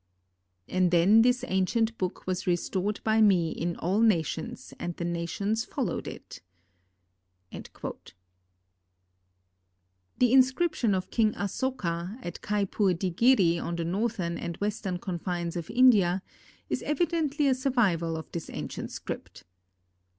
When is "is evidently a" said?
16.67-17.53